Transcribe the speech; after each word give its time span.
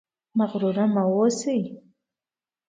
مغرور 0.37 0.77
مه 0.93 1.03
اوسئ 1.11 1.61